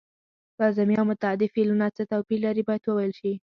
[0.59, 3.33] لازمي او متعدي فعلونه څه توپیر لري باید وویل شي.